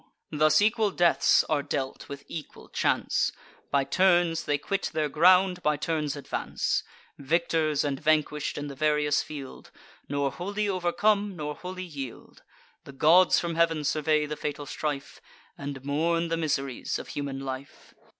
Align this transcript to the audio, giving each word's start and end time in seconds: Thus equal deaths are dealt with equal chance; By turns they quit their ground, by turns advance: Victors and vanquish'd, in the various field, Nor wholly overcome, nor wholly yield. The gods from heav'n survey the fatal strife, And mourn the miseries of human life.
Thus 0.31 0.63
equal 0.63 0.89
deaths 0.89 1.43
are 1.47 1.61
dealt 1.61 2.09
with 2.09 2.25
equal 2.27 2.69
chance; 2.69 3.31
By 3.69 3.83
turns 3.83 4.45
they 4.45 4.57
quit 4.57 4.89
their 4.93 5.09
ground, 5.09 5.61
by 5.61 5.77
turns 5.77 6.15
advance: 6.15 6.81
Victors 7.19 7.83
and 7.83 7.99
vanquish'd, 7.99 8.57
in 8.57 8.65
the 8.65 8.73
various 8.73 9.21
field, 9.21 9.69
Nor 10.09 10.31
wholly 10.31 10.67
overcome, 10.67 11.35
nor 11.35 11.53
wholly 11.53 11.83
yield. 11.83 12.41
The 12.83 12.93
gods 12.93 13.39
from 13.39 13.53
heav'n 13.53 13.83
survey 13.83 14.25
the 14.25 14.35
fatal 14.35 14.65
strife, 14.65 15.21
And 15.55 15.85
mourn 15.85 16.29
the 16.29 16.35
miseries 16.37 16.97
of 16.97 17.09
human 17.09 17.39
life. 17.39 17.93